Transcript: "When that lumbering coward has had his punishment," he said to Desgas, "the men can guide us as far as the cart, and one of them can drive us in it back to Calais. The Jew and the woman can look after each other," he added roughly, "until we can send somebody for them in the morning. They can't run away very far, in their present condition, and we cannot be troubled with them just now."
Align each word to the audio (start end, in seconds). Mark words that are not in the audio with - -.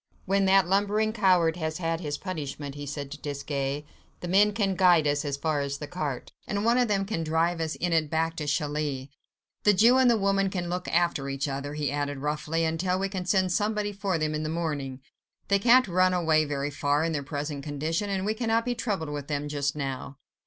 "When 0.25 0.45
that 0.45 0.67
lumbering 0.67 1.13
coward 1.13 1.57
has 1.57 1.77
had 1.77 1.99
his 1.99 2.17
punishment," 2.17 2.73
he 2.73 2.87
said 2.87 3.11
to 3.11 3.19
Desgas, 3.19 3.83
"the 4.21 4.27
men 4.27 4.51
can 4.51 4.73
guide 4.75 5.05
us 5.05 5.23
as 5.23 5.37
far 5.37 5.59
as 5.61 5.77
the 5.77 5.85
cart, 5.85 6.31
and 6.47 6.65
one 6.65 6.79
of 6.79 6.87
them 6.87 7.05
can 7.05 7.23
drive 7.23 7.61
us 7.61 7.75
in 7.75 7.93
it 7.93 8.09
back 8.09 8.35
to 8.37 8.47
Calais. 8.47 9.11
The 9.61 9.75
Jew 9.75 9.99
and 9.99 10.09
the 10.09 10.17
woman 10.17 10.49
can 10.49 10.71
look 10.71 10.87
after 10.87 11.29
each 11.29 11.47
other," 11.47 11.75
he 11.75 11.91
added 11.91 12.17
roughly, 12.17 12.65
"until 12.65 12.97
we 12.97 13.09
can 13.09 13.25
send 13.27 13.51
somebody 13.51 13.93
for 13.93 14.17
them 14.17 14.33
in 14.33 14.41
the 14.41 14.49
morning. 14.49 15.01
They 15.49 15.59
can't 15.59 15.87
run 15.87 16.15
away 16.15 16.45
very 16.45 16.71
far, 16.71 17.03
in 17.05 17.11
their 17.11 17.21
present 17.21 17.63
condition, 17.63 18.09
and 18.09 18.25
we 18.25 18.33
cannot 18.33 18.65
be 18.65 18.73
troubled 18.73 19.11
with 19.11 19.27
them 19.27 19.47
just 19.47 19.75
now." 19.75 20.17